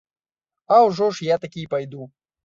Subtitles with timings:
[0.75, 2.09] А ўжо ж я такі і пайду.